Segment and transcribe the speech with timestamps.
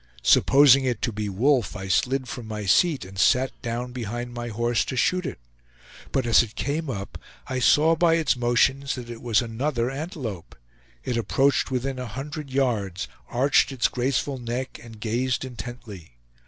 [0.23, 4.47] Supposing it to be wolf, I slid from my seat and sat down behind my
[4.47, 5.37] horse to shoot it;
[6.11, 10.55] but as it came up, I saw by its motions that it was another antelope.
[11.03, 16.17] It approached within a hundred yards, arched its graceful neck, and gazed intently.